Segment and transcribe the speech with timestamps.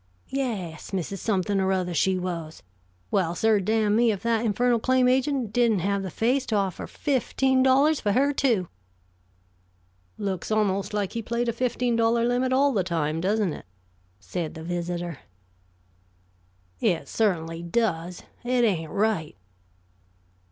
[0.31, 1.19] "Yes, Mrs.
[1.19, 2.63] Something or other, she was.
[3.11, 6.87] Well, sir, damn me, if that infernal claim agent didn't have the face to offer
[6.87, 8.67] fifteen dollars for her, too."
[10.17, 13.65] "Looks almost like he played a fifteen dollar limit all the time, doesn't it?"
[14.19, 15.19] said the visitor.
[16.79, 18.23] "It certainly does.
[18.43, 19.35] It ain't right."